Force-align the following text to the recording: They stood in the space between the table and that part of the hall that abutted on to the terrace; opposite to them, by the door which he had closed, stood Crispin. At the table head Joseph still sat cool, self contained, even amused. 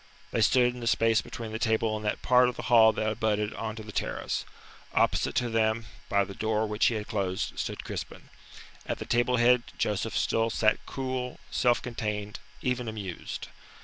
They 0.31 0.41
stood 0.41 0.73
in 0.73 0.79
the 0.79 0.87
space 0.87 1.21
between 1.21 1.51
the 1.51 1.59
table 1.59 1.95
and 1.95 2.03
that 2.07 2.23
part 2.23 2.49
of 2.49 2.55
the 2.55 2.63
hall 2.73 2.91
that 2.93 3.07
abutted 3.07 3.53
on 3.53 3.75
to 3.75 3.83
the 3.83 3.91
terrace; 3.91 4.45
opposite 4.95 5.35
to 5.35 5.47
them, 5.47 5.85
by 6.09 6.23
the 6.23 6.33
door 6.33 6.65
which 6.65 6.87
he 6.87 6.95
had 6.95 7.07
closed, 7.07 7.59
stood 7.59 7.83
Crispin. 7.83 8.29
At 8.87 8.97
the 8.97 9.05
table 9.05 9.37
head 9.37 9.61
Joseph 9.77 10.17
still 10.17 10.49
sat 10.49 10.83
cool, 10.87 11.39
self 11.51 11.83
contained, 11.83 12.39
even 12.63 12.87
amused. 12.87 13.49